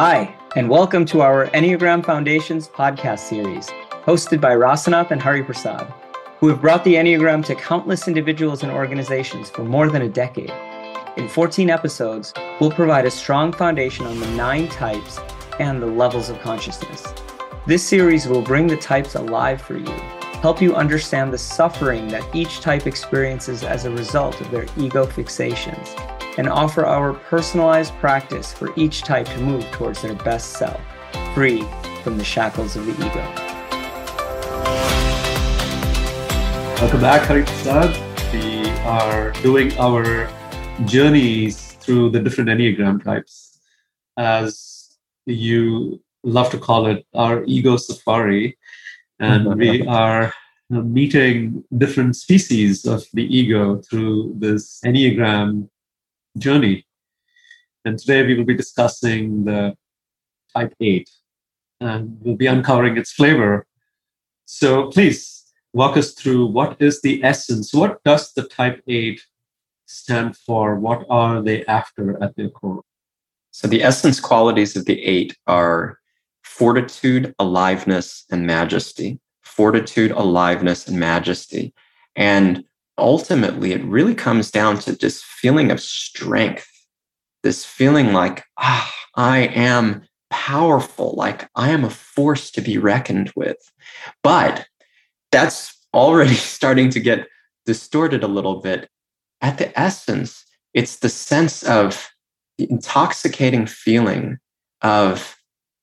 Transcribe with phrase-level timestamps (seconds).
[0.00, 3.66] Hi, and welcome to our Enneagram Foundations podcast series,
[4.04, 5.92] hosted by Rasanath and Hari Prasad,
[6.38, 10.52] who have brought the Enneagram to countless individuals and organizations for more than a decade.
[11.16, 15.18] In 14 episodes, we'll provide a strong foundation on the nine types
[15.58, 17.04] and the levels of consciousness.
[17.66, 19.98] This series will bring the types alive for you,
[20.42, 25.06] help you understand the suffering that each type experiences as a result of their ego
[25.06, 30.80] fixations and offer our personalized practice for each type to move towards their best self,
[31.34, 31.64] free
[32.04, 33.24] from the shackles of the ego.
[36.80, 37.90] Welcome back, Hari Prasad.
[38.32, 40.30] We are doing our
[40.84, 43.58] journeys through the different Enneagram types.
[44.16, 44.96] As
[45.26, 48.56] you love to call it, our ego safari.
[49.18, 50.32] And we are
[50.72, 55.68] uh, meeting different species of the ego through this Enneagram
[56.36, 56.86] journey.
[57.84, 59.76] And today we will be discussing the
[60.54, 61.08] type 8
[61.80, 63.66] and we'll be uncovering its flavor.
[64.44, 67.72] So please walk us through what is the essence?
[67.72, 69.20] What does the type 8
[69.86, 70.76] stand for?
[70.76, 72.82] What are they after at their core?
[73.50, 75.98] So the essence qualities of the 8 are
[76.42, 79.20] fortitude, aliveness, and majesty.
[79.42, 81.74] Fortitude, aliveness, and majesty.
[82.14, 82.64] And
[82.98, 86.68] ultimately it really comes down to this feeling of strength.
[87.42, 91.14] This feeling like ah i am powerful.
[91.16, 93.56] Like i am a force to be reckoned with.
[94.22, 94.66] But
[95.30, 97.28] that's already starting to get
[97.64, 98.88] distorted a little bit.
[99.40, 102.10] At the essence it's the sense of
[102.58, 104.38] the intoxicating feeling
[104.82, 105.36] of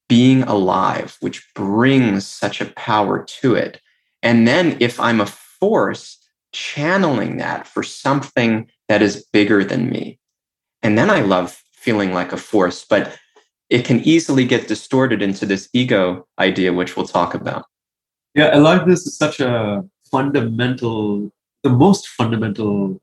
[0.07, 3.81] being alive which brings such a power to it.
[4.22, 6.24] And then if i'm a force
[6.55, 10.17] channeling that for something that is bigger than me.
[10.81, 13.19] And then I love feeling like a force, but
[13.69, 17.65] it can easily get distorted into this ego idea, which we'll talk about.
[18.33, 21.31] Yeah, aliveness is such a fundamental,
[21.63, 23.01] the most fundamental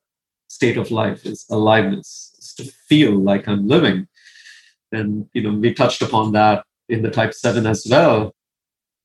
[0.49, 4.09] state of life is aliveness, is to feel like I'm living.
[4.93, 8.35] And, you know, we touched upon that in the type seven as well.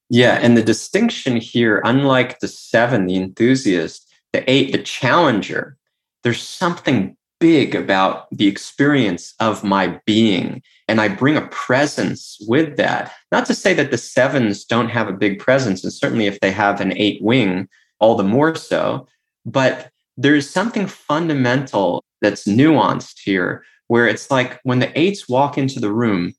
[0.10, 4.07] Yeah, and the distinction here, unlike the seven, the enthusiast,
[4.38, 5.76] the eight, the challenger,
[6.24, 10.62] there's something big about the experience of my being.
[10.88, 13.12] And I bring a presence with that.
[13.32, 16.52] Not to say that the sevens don't have a big presence, and certainly if they
[16.52, 17.68] have an eight wing,
[18.00, 19.08] all the more so.
[19.44, 25.80] But there's something fundamental that's nuanced here where it's like when the eights walk into
[25.80, 26.34] the room,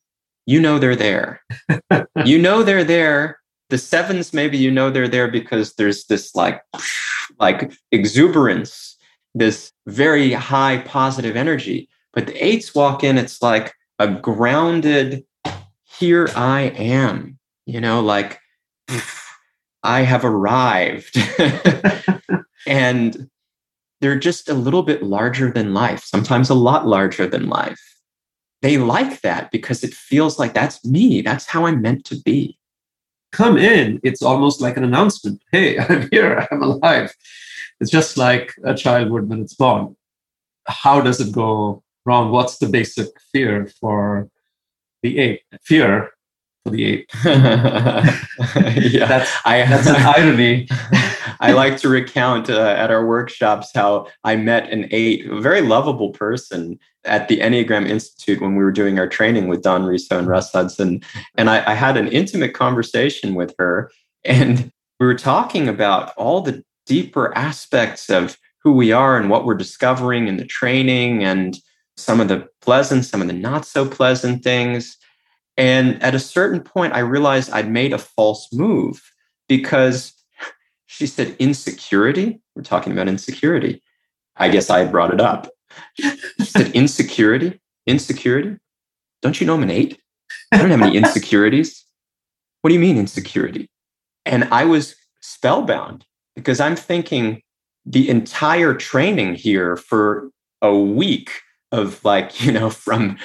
[0.46, 1.40] you know they're there.
[2.24, 3.40] you know they're there.
[3.70, 6.62] The sevens, maybe you know they're there because there's this like
[7.38, 8.96] like exuberance,
[9.34, 11.88] this very high positive energy.
[12.12, 15.24] But the eights walk in, it's like a grounded,
[15.84, 18.40] here I am, you know, like
[19.82, 21.16] I have arrived.
[22.66, 23.28] and
[24.00, 27.80] they're just a little bit larger than life, sometimes a lot larger than life.
[28.62, 31.22] They like that because it feels like that's me.
[31.22, 32.57] That's how I'm meant to be
[33.32, 35.42] come in, it's almost like an announcement.
[35.52, 37.14] Hey, I'm here, I'm alive.
[37.80, 39.96] It's just like a child would when it's born.
[40.66, 42.30] How does it go wrong?
[42.30, 44.28] What's the basic fear for
[45.02, 45.42] the eight?
[45.62, 46.10] Fear
[46.68, 47.10] for the eight.
[47.24, 50.68] yeah, that's, I, that's an irony.
[51.40, 55.60] I like to recount uh, at our workshops how I met an eight, a very
[55.60, 60.18] lovable person at the Enneagram Institute when we were doing our training with Don Riso
[60.18, 61.02] and Russ Hudson.
[61.36, 63.90] And I, I had an intimate conversation with her,
[64.24, 69.44] and we were talking about all the deeper aspects of who we are and what
[69.44, 71.58] we're discovering in the training and
[71.96, 74.96] some of the pleasant, some of the not so pleasant things.
[75.58, 79.02] And at a certain point, I realized I'd made a false move
[79.48, 80.14] because
[80.86, 82.40] she said insecurity.
[82.54, 83.82] We're talking about insecurity.
[84.36, 85.50] I guess I had brought it up.
[85.94, 88.56] She said insecurity, insecurity.
[89.20, 90.00] Don't you know I'm an eight?
[90.52, 91.84] I don't have any insecurities.
[92.62, 93.68] What do you mean insecurity?
[94.24, 96.04] And I was spellbound
[96.36, 97.42] because I'm thinking
[97.84, 100.30] the entire training here for
[100.62, 101.32] a week
[101.72, 103.18] of like, you know, from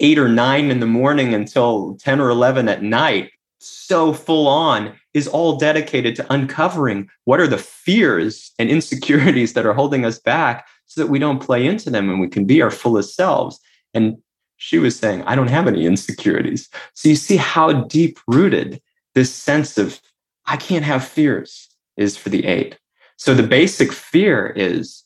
[0.00, 4.94] eight or nine in the morning until 10 or 11 at night, so full on,
[5.12, 10.18] is all dedicated to uncovering what are the fears and insecurities that are holding us
[10.18, 13.60] back so that we don't play into them and we can be our fullest selves.
[13.94, 14.16] And
[14.56, 16.68] she was saying, I don't have any insecurities.
[16.94, 18.80] So you see how deep rooted
[19.14, 20.00] this sense of,
[20.46, 22.78] I can't have fears is for the eight.
[23.16, 25.04] So the basic fear is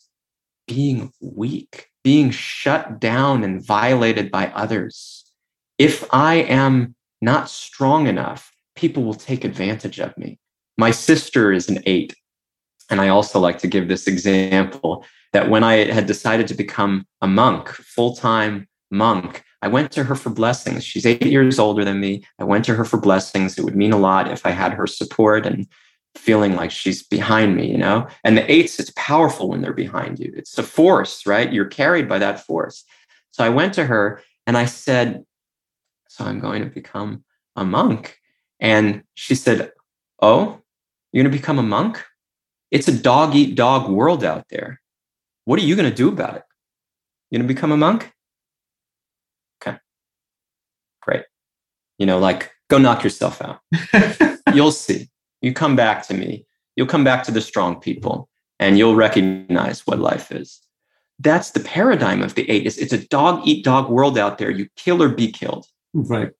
[0.66, 5.22] being weak, being shut down and violated by others.
[5.76, 10.38] if I am not strong enough, people will take advantage of me.
[10.78, 12.14] My sister is an eight.
[12.90, 17.06] And I also like to give this example that when I had decided to become
[17.22, 20.84] a monk, full time monk, I went to her for blessings.
[20.84, 22.24] She's eight years older than me.
[22.38, 23.58] I went to her for blessings.
[23.58, 25.66] It would mean a lot if I had her support and
[26.16, 28.06] feeling like she's behind me, you know?
[28.22, 30.32] And the eights, it's powerful when they're behind you.
[30.36, 31.52] It's a force, right?
[31.52, 32.84] You're carried by that force.
[33.30, 35.24] So I went to her and I said,
[36.08, 37.24] So I'm going to become
[37.56, 38.18] a monk.
[38.60, 39.72] And she said,
[40.20, 40.60] Oh,
[41.12, 42.04] you're going to become a monk?
[42.70, 44.80] It's a dog eat dog world out there.
[45.44, 46.42] What are you going to do about it?
[47.30, 48.12] You're going to become a monk?
[49.62, 49.78] Okay.
[51.02, 51.24] Great.
[51.98, 53.60] You know, like go knock yourself out.
[54.54, 55.08] you'll see.
[55.44, 56.46] You come back to me.
[56.74, 60.62] You'll come back to the strong people and you'll recognize what life is.
[61.18, 62.64] That's the paradigm of the eight.
[62.64, 64.50] Is it's a dog eat dog world out there.
[64.50, 65.66] You kill or be killed.
[65.92, 66.30] Right.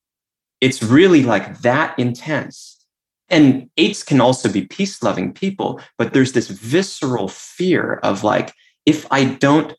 [0.63, 2.83] It's really like that intense.
[3.29, 8.55] And eights can also be peace loving people, but there's this visceral fear of like,
[8.87, 9.75] if I don't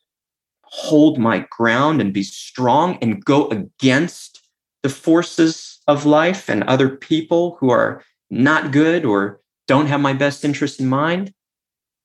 [0.62, 4.40] hold my ground and be strong and go against
[4.84, 10.12] the forces of life and other people who are not good or don't have my
[10.12, 11.32] best interest in mind,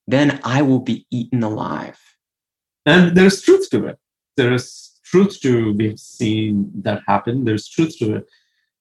[0.07, 1.99] then I will be eaten alive.
[2.85, 3.99] And there's truth to it.
[4.37, 7.45] There is truth to be seen that happen.
[7.45, 8.27] There's truth to it.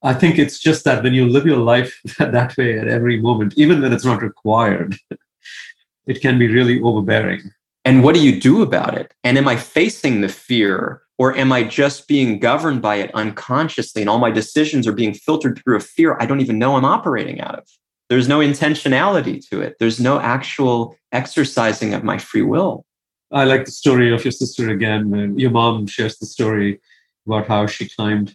[0.03, 3.55] I think it's just that when you live your life that way at every moment,
[3.57, 4.97] even when it's not required,
[6.07, 7.51] it can be really overbearing.
[7.85, 9.13] And what do you do about it?
[9.25, 14.01] And am I facing the fear or am I just being governed by it unconsciously
[14.01, 16.87] and all my decisions are being filtered through a fear I don't even know I'm
[16.87, 17.69] operating out of?
[18.09, 19.77] There's no intentionality to it.
[19.79, 22.87] There's no actual exercising of my free will.
[23.31, 25.13] I like the story of your sister again.
[25.13, 26.81] Um, your mom shares the story
[27.27, 28.35] about how she climbed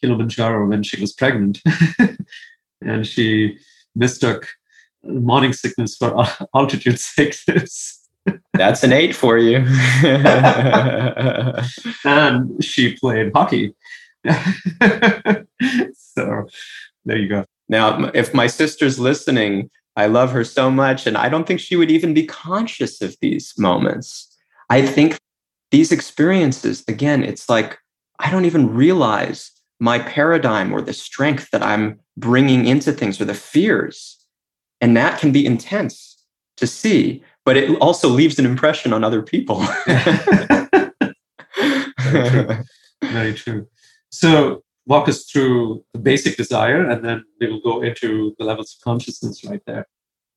[0.00, 1.58] Kilimanjaro when she was pregnant.
[2.80, 3.58] and she
[3.96, 4.50] mistook
[5.02, 6.14] morning sickness for
[6.54, 8.03] altitude sickness.
[8.52, 9.58] That's an eight for you.
[12.04, 13.74] and she played hockey.
[15.94, 16.46] so
[17.04, 17.44] there you go.
[17.68, 21.06] Now, if my sister's listening, I love her so much.
[21.06, 24.34] And I don't think she would even be conscious of these moments.
[24.70, 25.18] I think
[25.70, 27.78] these experiences, again, it's like
[28.18, 29.50] I don't even realize
[29.80, 34.18] my paradigm or the strength that I'm bringing into things or the fears.
[34.80, 36.24] And that can be intense
[36.56, 39.64] to see, but it also leaves an impression on other people.
[41.98, 42.64] Very true.
[43.02, 43.66] Very true.
[44.10, 48.76] So, walk us through the basic desire, and then we will go into the levels
[48.76, 49.86] of consciousness right there.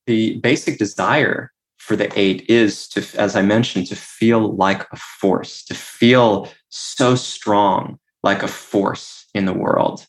[0.06, 4.98] The basic desire for the eight is to, as I mentioned, to feel like a
[4.98, 10.06] force, to feel so strong, like a force in the world.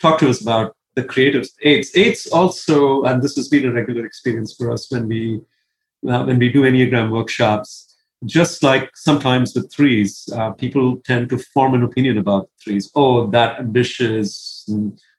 [0.00, 1.96] Talk to us about the creative eights.
[1.96, 5.40] Eights also, and this has been a regular experience for us when we
[6.08, 7.88] uh, when we do enneagram workshops.
[8.24, 12.90] Just like sometimes with threes, uh, people tend to form an opinion about threes.
[12.94, 14.68] Oh, that ambitious,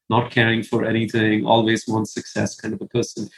[0.10, 3.30] not caring for anything, always wants success kind of a person.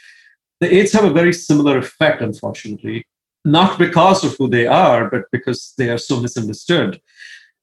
[0.60, 3.06] The eights have a very similar effect, unfortunately,
[3.44, 7.00] not because of who they are, but because they are so misunderstood.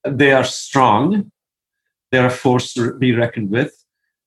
[0.06, 1.32] They are strong,
[2.12, 3.74] they're a force to be reckoned with.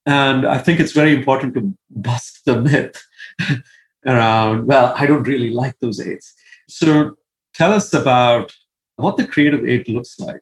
[0.06, 3.02] And I think it's very important to bust the myth
[4.06, 6.34] around, well, I don't really like those eights.
[6.68, 7.16] So
[7.54, 8.54] tell us about
[8.96, 10.40] what the creative eight looks like.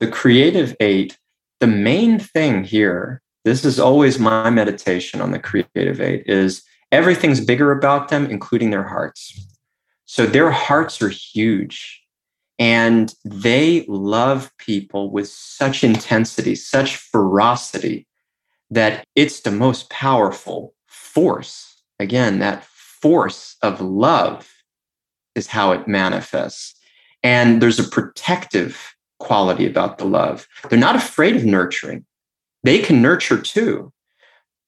[0.00, 1.18] The creative eight,
[1.60, 7.40] the main thing here, this is always my meditation on the creative eight, is everything's
[7.40, 9.46] bigger about them, including their hearts.
[10.04, 12.02] So their hearts are huge.
[12.58, 18.06] And they love people with such intensity, such ferocity
[18.70, 21.75] that it's the most powerful force.
[21.98, 24.52] Again, that force of love
[25.34, 26.74] is how it manifests.
[27.22, 30.46] And there's a protective quality about the love.
[30.68, 32.04] They're not afraid of nurturing,
[32.62, 33.92] they can nurture too,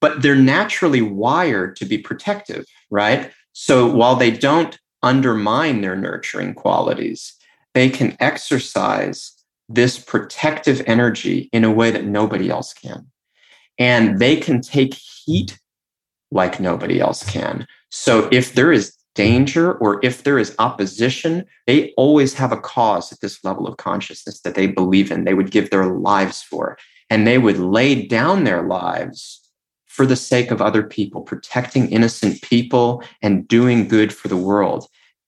[0.00, 3.32] but they're naturally wired to be protective, right?
[3.52, 7.34] So while they don't undermine their nurturing qualities,
[7.74, 9.32] they can exercise
[9.68, 13.06] this protective energy in a way that nobody else can.
[13.78, 15.58] And they can take heat
[16.30, 17.66] like nobody else can.
[17.90, 23.12] So if there is danger or if there is opposition, they always have a cause
[23.12, 26.78] at this level of consciousness that they believe in, they would give their lives for.
[27.10, 29.40] And they would lay down their lives
[29.86, 34.86] for the sake of other people, protecting innocent people and doing good for the world.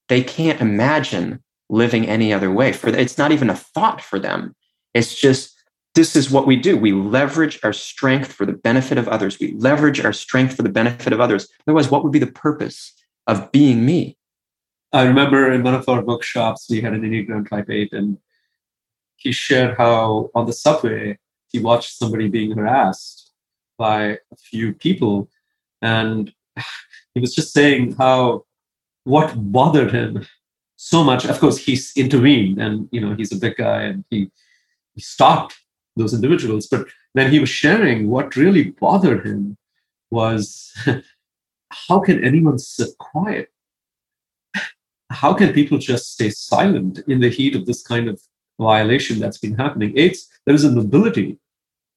[0.08, 2.72] They can't imagine living any other way.
[2.72, 4.54] For it's not even a thought for them.
[4.94, 5.59] It's just
[5.94, 6.76] this is what we do.
[6.76, 9.38] We leverage our strength for the benefit of others.
[9.40, 11.48] We leverage our strength for the benefit of others.
[11.66, 12.92] Otherwise, what would be the purpose
[13.26, 14.16] of being me?
[14.92, 18.18] I remember in one of our workshops, we had an Enneagram Type 8, and
[19.16, 21.18] he shared how on the subway,
[21.48, 23.32] he watched somebody being harassed
[23.76, 25.28] by a few people.
[25.82, 26.32] And
[27.14, 28.44] he was just saying how
[29.04, 30.26] what bothered him
[30.76, 31.24] so much.
[31.24, 34.30] Of course, he's intervened and, you know, he's a big guy and he,
[34.94, 35.56] he stopped
[36.00, 36.66] those individuals.
[36.66, 39.56] But when he was sharing, what really bothered him
[40.10, 40.72] was
[41.88, 43.48] how can anyone sit quiet?
[45.10, 48.20] How can people just stay silent in the heat of this kind of
[48.58, 49.92] violation that's been happening?
[49.96, 51.38] It's there is a nobility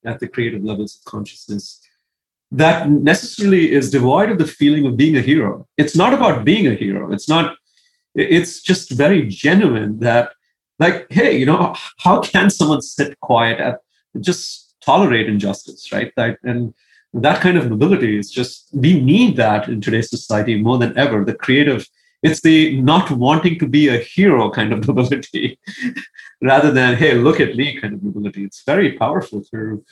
[0.05, 1.79] at the creative levels of consciousness
[2.53, 5.67] that necessarily is devoid of the feeling of being a hero.
[5.77, 7.11] It's not about being a hero.
[7.11, 7.55] It's not,
[8.13, 10.33] it's just very genuine that,
[10.77, 13.79] like, hey, you know, how can someone sit quiet at
[14.19, 16.11] just tolerate injustice, right?
[16.15, 16.73] That, and
[17.13, 21.23] that kind of nobility is just, we need that in today's society more than ever.
[21.23, 21.87] The creative,
[22.21, 25.59] it's the not wanting to be a hero kind of nobility
[26.41, 28.43] rather than, hey, look at me kind of nobility.
[28.43, 29.83] It's very powerful to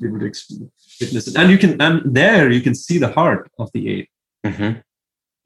[0.00, 0.70] be able to
[1.00, 1.36] witness it.
[1.36, 4.10] And you can, and there you can see the heart of the 8
[4.46, 4.80] mm-hmm.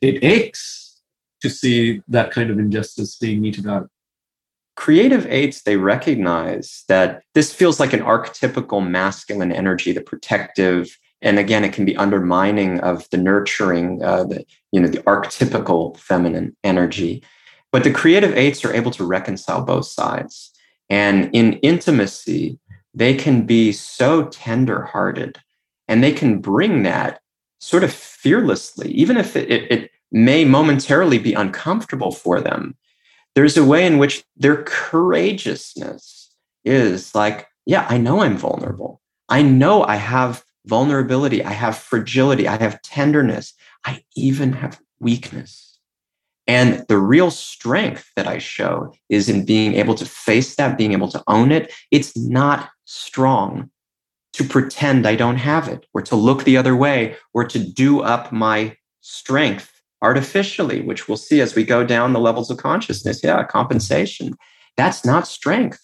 [0.00, 1.00] It aches
[1.42, 3.88] to see that kind of injustice being meted out
[4.76, 11.38] creative eights they recognize that this feels like an archetypical masculine energy the protective and
[11.38, 16.56] again it can be undermining of the nurturing uh, the you know the archetypical feminine
[16.64, 17.22] energy.
[17.70, 20.50] But the creative eights are able to reconcile both sides.
[20.90, 22.58] And in intimacy
[22.94, 25.38] they can be so tender hearted
[25.88, 27.20] and they can bring that
[27.60, 32.76] sort of fearlessly even if it, it, it may momentarily be uncomfortable for them
[33.34, 36.30] there's a way in which their courageousness
[36.64, 39.00] is like, yeah, I know I'm vulnerable.
[39.28, 41.42] I know I have vulnerability.
[41.44, 42.46] I have fragility.
[42.46, 43.54] I have tenderness.
[43.84, 45.78] I even have weakness.
[46.46, 50.92] And the real strength that I show is in being able to face that, being
[50.92, 51.72] able to own it.
[51.90, 53.70] It's not strong
[54.34, 58.00] to pretend I don't have it or to look the other way or to do
[58.00, 59.71] up my strength
[60.02, 63.22] artificially, which we'll see as we go down the levels of consciousness.
[63.22, 64.36] Yeah, compensation.
[64.76, 65.80] That's not strength.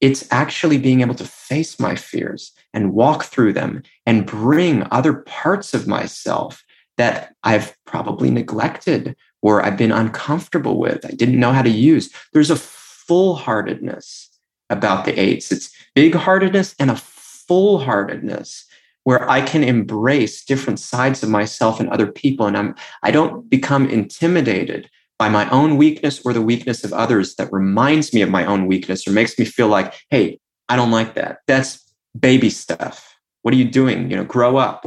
[0.00, 5.14] It's actually being able to face my fears and walk through them and bring other
[5.14, 6.62] parts of myself
[6.96, 12.12] that I've probably neglected or I've been uncomfortable with, I didn't know how to use.
[12.32, 14.30] There's a full heartedness
[14.70, 15.52] about the eights.
[15.52, 18.64] It's big heartedness and a full heartedness
[19.06, 22.48] where I can embrace different sides of myself and other people.
[22.48, 27.36] And I'm, I don't become intimidated by my own weakness or the weakness of others
[27.36, 30.90] that reminds me of my own weakness or makes me feel like, hey, I don't
[30.90, 31.38] like that.
[31.46, 31.84] That's
[32.18, 33.16] baby stuff.
[33.42, 34.10] What are you doing?
[34.10, 34.84] You know, grow up,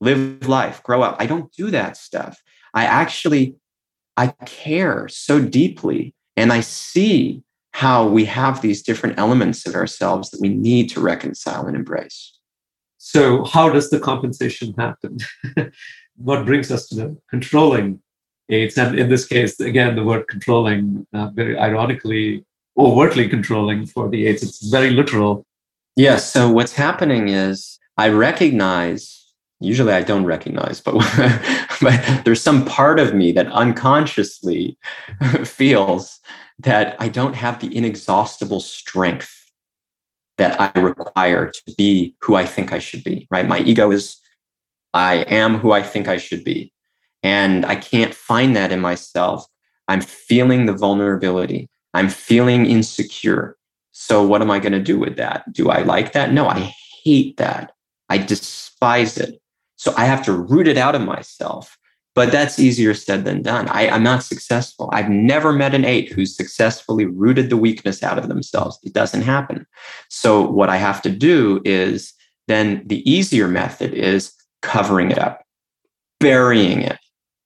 [0.00, 1.16] live life, grow up.
[1.18, 2.40] I don't do that stuff.
[2.74, 3.56] I actually,
[4.16, 10.30] I care so deeply and I see how we have these different elements of ourselves
[10.30, 12.37] that we need to reconcile and embrace.
[12.98, 15.18] So, how does the compensation happen?
[16.16, 18.00] what brings us to the controlling
[18.48, 18.76] eights?
[18.76, 22.44] And in this case, again, the word controlling, uh, very ironically,
[22.76, 25.46] overtly controlling for the eights, it's very literal.
[25.96, 26.32] Yes.
[26.32, 29.18] So, what's happening is I recognize
[29.60, 30.94] usually I don't recognize, but,
[31.80, 34.78] but there's some part of me that unconsciously
[35.44, 36.20] feels
[36.60, 39.37] that I don't have the inexhaustible strength
[40.38, 43.46] that I require to be who I think I should be, right?
[43.46, 44.16] My ego is,
[44.94, 46.72] I am who I think I should be.
[47.22, 49.44] And I can't find that in myself.
[49.88, 51.68] I'm feeling the vulnerability.
[51.94, 53.56] I'm feeling insecure.
[53.92, 55.52] So, what am I going to do with that?
[55.52, 56.32] Do I like that?
[56.32, 57.72] No, I hate that.
[58.08, 59.40] I despise it.
[59.76, 61.77] So, I have to root it out of myself
[62.18, 63.68] but that's easier said than done.
[63.68, 64.90] I, am not successful.
[64.92, 68.76] I've never met an eight who's successfully rooted the weakness out of themselves.
[68.82, 69.64] It doesn't happen.
[70.08, 72.12] So, what I have to do is
[72.48, 74.32] then the easier method is
[74.62, 75.44] covering it up,
[76.18, 76.98] burying it,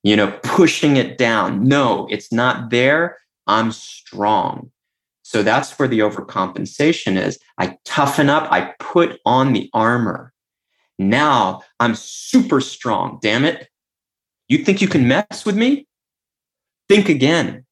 [0.05, 1.65] you know, pushing it down.
[1.65, 3.19] No, it's not there.
[3.47, 4.71] I'm strong.
[5.21, 7.39] So that's where the overcompensation is.
[7.59, 10.33] I toughen up, I put on the armor.
[10.99, 13.19] Now I'm super strong.
[13.21, 13.69] Damn it.
[14.53, 15.87] You think you can mess with me?
[16.87, 17.65] Think again.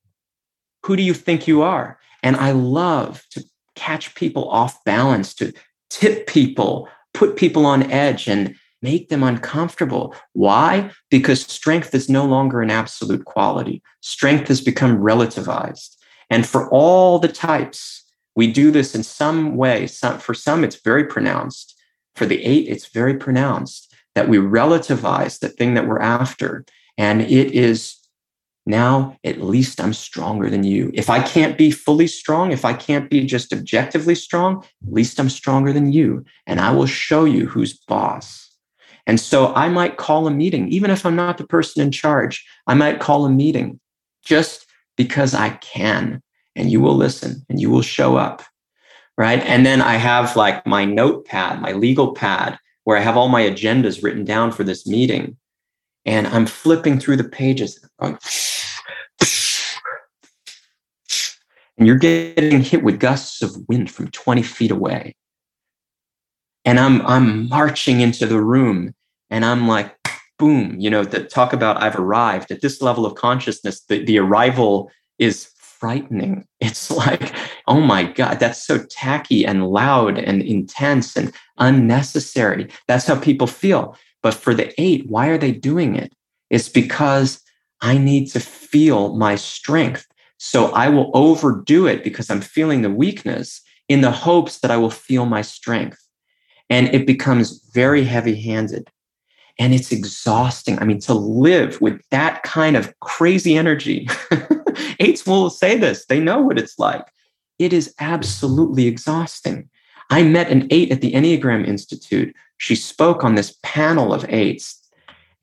[0.86, 1.98] Who do you think you are?
[2.22, 3.44] And I love to
[3.76, 5.52] catch people off balance, to
[5.90, 10.14] tip people, put people on edge, and make them uncomfortable.
[10.32, 10.90] Why?
[11.10, 13.82] Because strength is no longer an absolute quality.
[14.00, 15.96] Strength has become relativized.
[16.30, 19.86] And for all the types, We do this in some way.
[19.86, 21.76] Some, for some, it's very pronounced.
[22.14, 26.64] For the eight, it's very pronounced that we relativize the thing that we're after.
[26.98, 27.96] And it is
[28.66, 30.90] now at least I'm stronger than you.
[30.94, 35.18] If I can't be fully strong, if I can't be just objectively strong, at least
[35.18, 36.24] I'm stronger than you.
[36.46, 38.48] And I will show you who's boss.
[39.06, 42.46] And so I might call a meeting, even if I'm not the person in charge.
[42.66, 43.80] I might call a meeting
[44.24, 46.22] just because I can.
[46.54, 48.42] And you will listen and you will show up.
[49.16, 49.40] Right.
[49.40, 53.42] And then I have like my notepad, my legal pad, where I have all my
[53.42, 55.36] agendas written down for this meeting.
[56.06, 58.18] And I'm flipping through the pages, going,
[61.76, 65.14] and you're getting hit with gusts of wind from 20 feet away.
[66.64, 68.94] And I'm I'm marching into the room
[69.30, 69.96] and I'm like,
[70.38, 74.18] boom, you know, the talk about I've arrived at this level of consciousness, the, the
[74.18, 76.46] arrival is frightening.
[76.60, 77.34] It's like,
[77.66, 82.68] oh my God, that's so tacky and loud and intense and unnecessary.
[82.88, 83.96] That's how people feel.
[84.22, 86.12] But for the eight, why are they doing it?
[86.50, 87.40] It's because
[87.80, 90.06] I need to feel my strength.
[90.38, 94.76] So I will overdo it because I'm feeling the weakness in the hopes that I
[94.76, 95.98] will feel my strength.
[96.68, 98.90] And it becomes very heavy handed.
[99.58, 100.78] And it's exhausting.
[100.78, 104.08] I mean, to live with that kind of crazy energy,
[105.00, 107.04] eights will say this, they know what it's like.
[107.60, 109.68] It is absolutely exhausting.
[110.08, 112.34] I met an eight at the Enneagram Institute.
[112.56, 114.82] She spoke on this panel of eights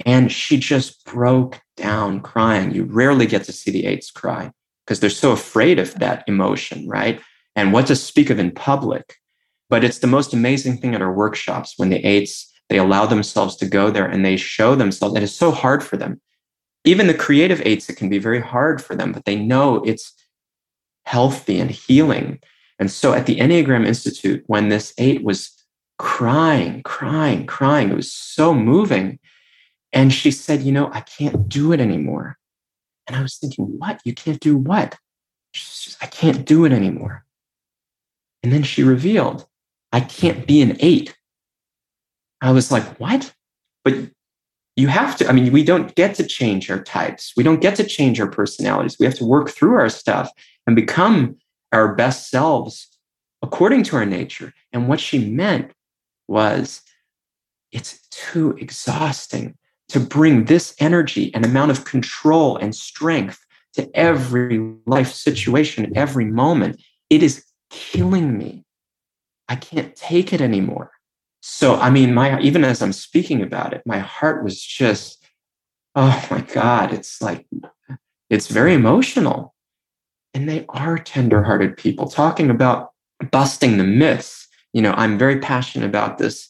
[0.03, 2.73] and she just broke down crying.
[2.73, 4.51] You rarely get to see the eights cry
[4.83, 7.21] because they're so afraid of that emotion, right?
[7.55, 9.17] And what to speak of in public.
[9.69, 13.55] But it's the most amazing thing at our workshops when the eights, they allow themselves
[13.57, 15.15] to go there and they show themselves.
[15.15, 16.19] It is so hard for them.
[16.83, 20.13] Even the creative eights, it can be very hard for them, but they know it's
[21.07, 22.37] healthy and healing.
[22.79, 25.51] And so at the Enneagram Institute, when this eight was
[25.97, 29.17] crying, crying, crying, it was so moving
[29.93, 32.37] and she said, You know, I can't do it anymore.
[33.07, 34.01] And I was thinking, What?
[34.03, 34.97] You can't do what?
[35.55, 37.23] Says, I can't do it anymore.
[38.43, 39.47] And then she revealed,
[39.93, 41.17] I can't be an eight.
[42.41, 43.33] I was like, What?
[43.85, 43.95] But
[44.75, 45.29] you have to.
[45.29, 47.31] I mean, we don't get to change our types.
[47.37, 48.97] We don't get to change our personalities.
[48.99, 50.29] We have to work through our stuff
[50.67, 51.37] and become
[51.71, 52.87] our best selves
[53.41, 54.53] according to our nature.
[54.71, 55.71] And what she meant
[56.27, 56.81] was,
[57.71, 59.55] it's too exhausting
[59.89, 63.39] to bring this energy and amount of control and strength
[63.73, 66.81] to every life situation, every moment.
[67.09, 68.65] It is killing me.
[69.47, 70.91] I can't take it anymore.
[71.41, 75.23] So, I mean, my even as I'm speaking about it, my heart was just,
[75.95, 77.45] oh my God, it's like,
[78.29, 79.53] it's very emotional.
[80.37, 82.91] And they are tenderhearted people talking about
[83.31, 84.47] busting the myths.
[84.71, 86.47] You know, I'm very passionate about this,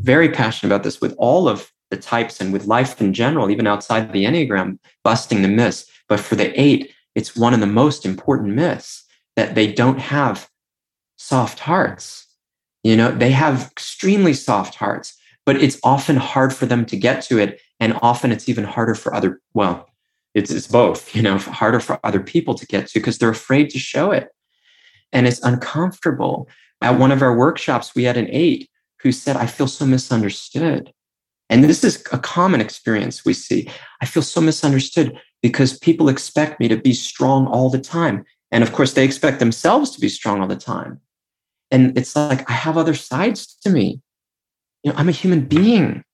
[0.00, 3.66] very passionate about this with all of the types and with life in general, even
[3.66, 5.84] outside the Enneagram, busting the myths.
[6.08, 9.04] But for the eight, it's one of the most important myths
[9.36, 10.48] that they don't have
[11.16, 12.26] soft hearts.
[12.82, 15.14] You know, they have extremely soft hearts,
[15.44, 17.60] but it's often hard for them to get to it.
[17.78, 19.87] And often it's even harder for other, well,
[20.38, 23.70] it's, it's both, you know, harder for other people to get to because they're afraid
[23.70, 24.28] to show it.
[25.12, 26.48] And it's uncomfortable.
[26.80, 28.70] At one of our workshops, we had an eight
[29.02, 30.92] who said, I feel so misunderstood.
[31.50, 33.70] And this is a common experience we see.
[34.00, 38.24] I feel so misunderstood because people expect me to be strong all the time.
[38.50, 41.00] And of course, they expect themselves to be strong all the time.
[41.70, 44.00] And it's like, I have other sides to me.
[44.82, 46.04] You know, I'm a human being.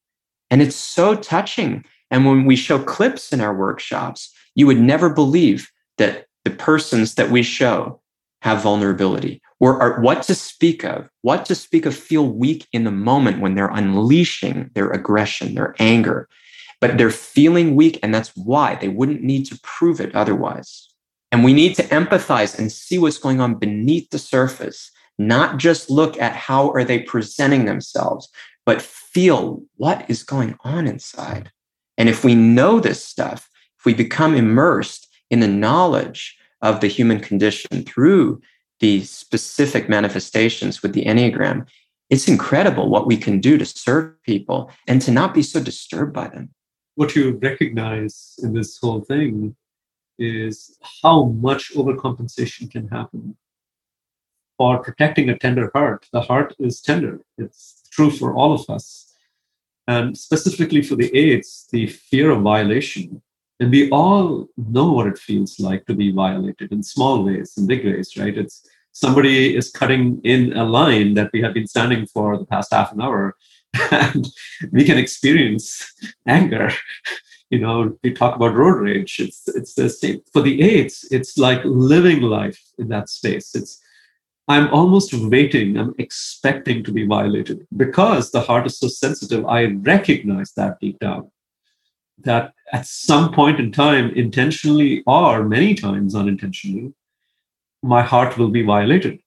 [0.51, 1.85] And it's so touching.
[2.11, 7.15] And when we show clips in our workshops, you would never believe that the persons
[7.15, 8.01] that we show
[8.43, 12.85] have vulnerability or are, what to speak of, what to speak of feel weak in
[12.85, 16.29] the moment when they're unleashing their aggression, their anger,
[16.81, 17.99] but they're feeling weak.
[18.03, 20.89] And that's why they wouldn't need to prove it otherwise.
[21.33, 25.89] And we need to empathize and see what's going on beneath the surface, not just
[25.89, 28.29] look at how are they presenting themselves,
[28.67, 31.51] but feel what is going on inside.
[31.97, 36.87] And if we know this stuff, if we become immersed in the knowledge of the
[36.87, 38.41] human condition through
[38.81, 41.67] the specific manifestations with the Enneagram,
[42.11, 46.13] it's incredible what we can do to serve people and to not be so disturbed
[46.13, 46.51] by them.
[46.97, 49.57] What you recognize in this whole thing
[50.19, 53.37] is how much overcompensation can happen
[54.57, 56.07] for protecting a tender heart.
[56.13, 59.14] The heart is tender, it's true for all of us.
[59.87, 63.23] And specifically for the eights, the fear of violation
[63.61, 67.67] and we all know what it feels like to be violated in small ways, in
[67.67, 68.37] big ways, right?
[68.37, 72.73] It's somebody is cutting in a line that we have been standing for the past
[72.73, 73.37] half an hour
[73.91, 74.29] and
[74.73, 75.93] we can experience
[76.29, 76.71] anger
[77.51, 81.05] you know we talk about road rage it's it's the same for the eights.
[81.11, 83.81] it's like living life in that space it's
[84.49, 87.67] i'm almost waiting i'm expecting to be violated.
[87.77, 91.31] Because the heart is so sensitive i recognize that deep down.
[92.19, 96.93] That at some point in time intentionally or many times unintentionally
[97.83, 99.19] my heart will be violated.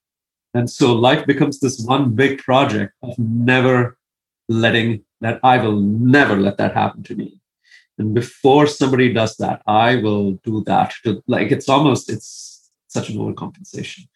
[0.54, 3.98] And so life becomes this one big project of never
[4.50, 7.42] letting that i will never let that happen to me.
[8.00, 13.10] And before somebody does that i will do that to like it's almost it's such
[13.10, 14.08] an overcompensation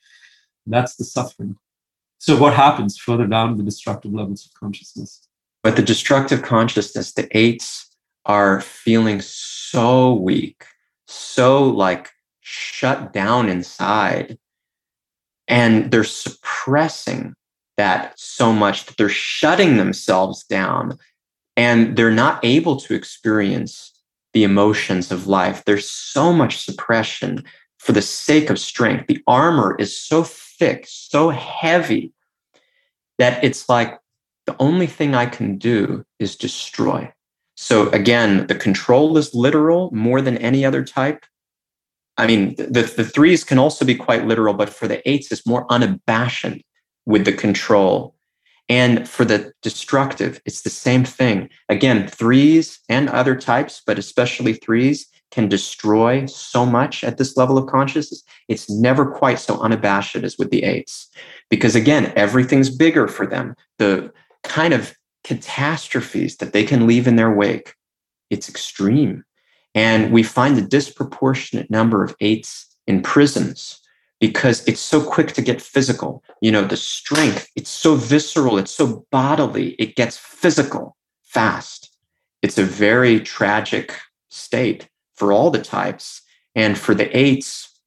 [0.67, 1.55] that's the suffering.
[2.19, 5.27] So what happens further down the destructive levels of consciousness?
[5.63, 7.89] But the destructive consciousness the eights
[8.25, 10.65] are feeling so weak
[11.11, 14.37] so like shut down inside
[15.47, 17.33] and they're suppressing
[17.77, 20.97] that so much that they're shutting themselves down
[21.57, 23.91] and they're not able to experience
[24.33, 25.63] the emotions of life.
[25.65, 27.43] There's so much suppression
[27.81, 29.07] for the sake of strength.
[29.07, 32.13] The armor is so thick, so heavy
[33.17, 33.97] that it's like
[34.45, 37.11] the only thing I can do is destroy.
[37.55, 41.25] So again, the control is literal more than any other type.
[42.17, 45.47] I mean, the, the threes can also be quite literal, but for the eights, it's
[45.47, 46.61] more unabashed
[47.07, 48.13] with the control
[48.69, 51.49] and for the destructive, it's the same thing.
[51.67, 57.57] Again, threes and other types, but especially threes, can destroy so much at this level
[57.57, 58.23] of consciousness.
[58.47, 61.09] It's never quite so unabashed as with the eights.
[61.49, 63.55] Because again, everything's bigger for them.
[63.79, 64.11] The
[64.43, 67.75] kind of catastrophes that they can leave in their wake,
[68.29, 69.23] it's extreme.
[69.73, 73.79] And we find a disproportionate number of eights in prisons
[74.19, 76.23] because it's so quick to get physical.
[76.41, 81.89] You know, the strength, it's so visceral, it's so bodily, it gets physical fast.
[82.41, 83.97] It's a very tragic
[84.29, 84.89] state
[85.21, 86.23] for all the types.
[86.55, 87.79] And for the eights,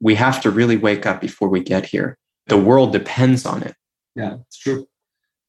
[0.00, 2.18] we have to really wake up before we get here.
[2.46, 3.74] The world depends on it.
[4.14, 4.86] Yeah, it's true.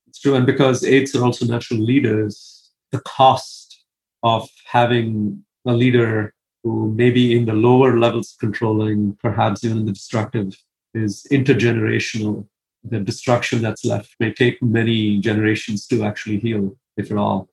[0.08, 0.34] It's true.
[0.34, 3.80] And because eights are also natural leaders, the cost
[4.24, 9.92] of having a leader who maybe in the lower levels controlling, perhaps even in the
[9.92, 10.58] destructive,
[10.96, 12.48] is intergenerational.
[12.84, 17.50] The destruction that's left may take many generations to actually heal, if at all.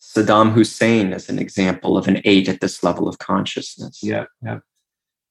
[0.00, 4.00] Saddam Hussein is an example of an eight at this level of consciousness.
[4.02, 4.58] Yeah, yeah.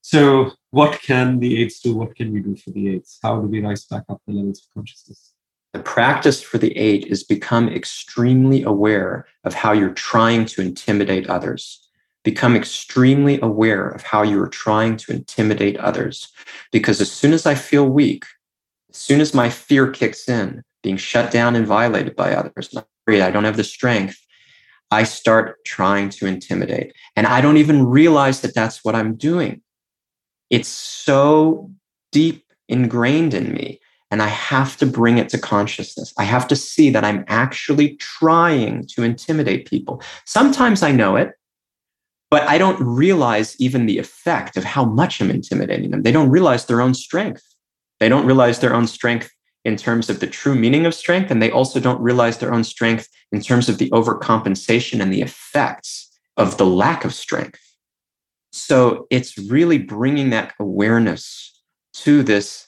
[0.01, 1.95] So, what can the eights do?
[1.95, 3.19] What can we do for the eights?
[3.21, 5.33] How do we rise back up the levels of consciousness?
[5.73, 11.29] The practice for the eight is become extremely aware of how you're trying to intimidate
[11.29, 11.89] others
[12.23, 16.31] become extremely aware of how you are trying to intimidate others.
[16.71, 18.25] Because as soon as I feel weak,
[18.89, 22.75] as soon as my fear kicks in, being shut down and violated by others,
[23.07, 24.19] I don't have the strength,
[24.91, 26.93] I start trying to intimidate.
[27.15, 29.61] And I don't even realize that that's what I'm doing.
[30.49, 31.71] It's so
[32.11, 33.79] deep ingrained in me.
[34.11, 36.13] And I have to bring it to consciousness.
[36.17, 40.01] I have to see that I'm actually trying to intimidate people.
[40.25, 41.33] Sometimes I know it
[42.29, 46.03] but I don't realize even the effect of how much I'm intimidating them.
[46.03, 47.43] They don't realize their own strength.
[47.99, 49.31] They don't realize their own strength
[49.69, 51.31] in terms of the true meaning of strength.
[51.31, 55.21] And they also don't realize their own strength in terms of the overcompensation and the
[55.21, 57.61] effects of the lack of strength.
[58.51, 61.61] So it's really bringing that awareness
[61.93, 62.67] to this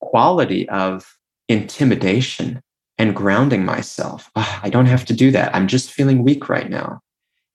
[0.00, 2.62] quality of intimidation
[2.98, 4.30] and grounding myself.
[4.36, 5.54] Oh, I don't have to do that.
[5.54, 7.00] I'm just feeling weak right now.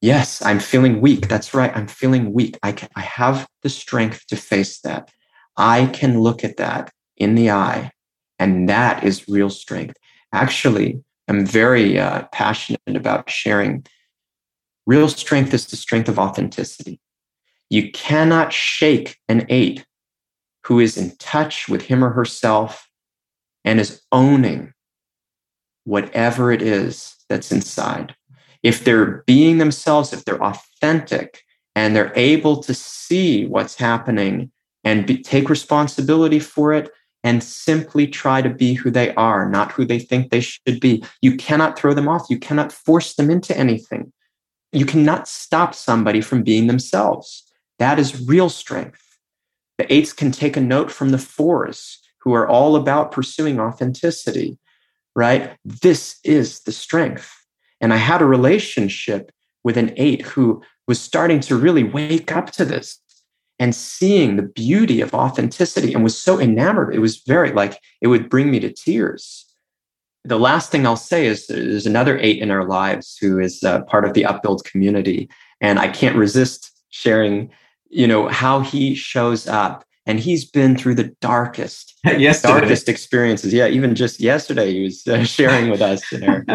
[0.02, 1.30] Yes, I'm feeling weak.
[1.30, 1.72] That's right.
[1.74, 2.60] I'm feeling weak.
[2.62, 5.10] I can, I have the strength to face that.
[5.56, 7.92] I can look at that in the eye,
[8.43, 9.95] and that is real strength.
[10.34, 13.86] Actually, I'm very uh, passionate about sharing.
[14.86, 16.99] Real strength is the strength of authenticity.
[17.69, 19.86] You cannot shake an eight
[20.65, 22.89] who is in touch with him or herself
[23.63, 24.73] and is owning
[25.86, 28.13] whatever it is that's inside
[28.62, 31.43] if they're being themselves, if they're authentic
[31.75, 34.51] and they're able to see what's happening
[34.84, 36.89] and be, take responsibility for it
[37.23, 41.03] and simply try to be who they are, not who they think they should be,
[41.21, 42.27] you cannot throw them off.
[42.29, 44.12] You cannot force them into anything.
[44.71, 47.43] You cannot stop somebody from being themselves.
[47.79, 49.01] That is real strength.
[49.77, 54.57] The eights can take a note from the fours, who are all about pursuing authenticity,
[55.15, 55.57] right?
[55.65, 57.33] This is the strength.
[57.81, 59.31] And I had a relationship
[59.63, 62.99] with an eight who was starting to really wake up to this.
[63.63, 66.93] And seeing the beauty of authenticity and was so enamored.
[66.93, 69.45] It was very like it would bring me to tears.
[70.26, 73.84] The last thing I'll say is there's another eight in our lives who is uh,
[73.84, 75.30] part of the Upbuild community,
[75.62, 77.52] and I can't resist sharing,
[77.89, 79.86] you know, how he shows up.
[80.06, 81.97] And he's been through the darkest,
[82.43, 83.54] darkest experiences.
[83.54, 86.45] Yeah, even just yesterday, he was uh, sharing with us in our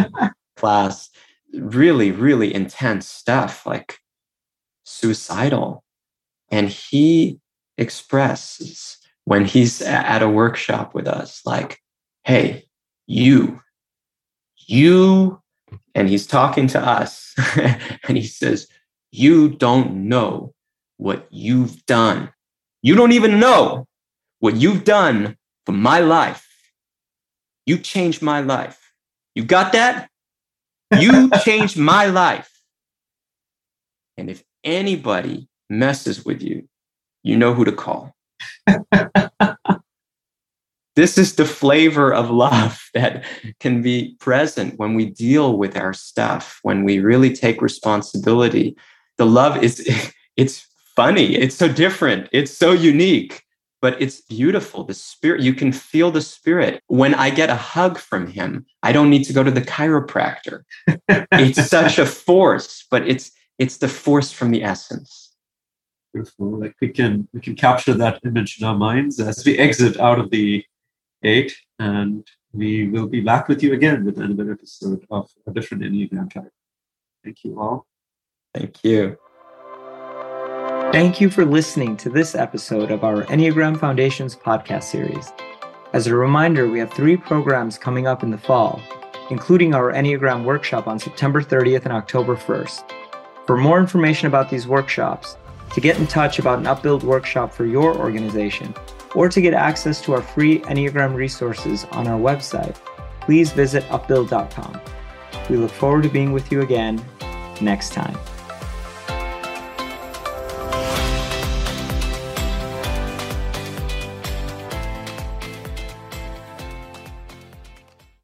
[0.59, 1.09] class
[1.55, 3.97] really, really intense stuff, like
[4.85, 5.83] suicidal
[6.51, 7.41] and he
[7.77, 11.81] expresses when he's at a workshop with us, like,
[12.25, 12.67] hey,
[13.07, 13.61] you,
[14.57, 15.43] you,
[15.95, 18.69] and he's talking to us, and he says,
[19.11, 20.55] you don't know
[20.97, 22.33] what you've done.
[22.83, 23.87] You don't even know
[24.41, 26.47] what you've done for my life.
[27.67, 28.93] You changed my life.
[29.35, 30.09] You got that?
[30.99, 32.51] You changed my life.
[34.17, 36.68] And if anybody messes with you,
[37.22, 38.14] you know who to call.
[40.96, 43.24] this is the flavor of love that
[43.61, 48.76] can be present when we deal with our stuff, when we really take responsibility.
[49.16, 49.87] The love is,
[50.37, 53.44] it's funny, it's so different, it's so unique,
[53.81, 54.85] but it's beautiful.
[54.85, 56.83] The spirit, you can feel the spirit.
[56.88, 60.62] When I get a hug from him, I don't need to go to the chiropractor.
[61.09, 65.28] it's such a force, but it's it's the force from the essence
[66.12, 66.59] beautiful.
[66.59, 70.18] Like we can we can capture that image in our minds as we exit out
[70.18, 70.64] of the
[71.23, 75.83] eight, and we will be back with you again with another episode of a different
[75.83, 76.53] Enneagram type.
[77.25, 77.87] Thank you all.
[78.55, 79.18] Thank you.
[80.92, 85.33] Thank you for listening to this episode of our Enneagram Foundations podcast series.
[85.92, 88.81] As a reminder, we have three programs coming up in the fall,
[89.31, 92.90] including our Enneagram workshop on September 30th and October 1st.
[93.47, 95.37] For more information about these workshops,
[95.74, 98.74] to get in touch about an Upbuild workshop for your organization,
[99.14, 102.76] or to get access to our free Enneagram resources on our website,
[103.20, 104.81] please visit upbuild.com.
[105.48, 107.04] We look forward to being with you again
[107.61, 108.16] next time.